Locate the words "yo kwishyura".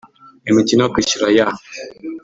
0.83-1.27